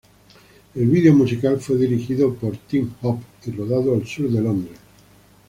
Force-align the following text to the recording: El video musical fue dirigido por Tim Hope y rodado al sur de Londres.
El 0.73 0.87
video 0.89 1.13
musical 1.13 1.59
fue 1.59 1.77
dirigido 1.77 2.33
por 2.33 2.57
Tim 2.57 2.89
Hope 3.03 3.23
y 3.45 3.51
rodado 3.51 3.93
al 3.93 4.07
sur 4.07 4.27
de 4.31 4.41
Londres. 4.41 4.79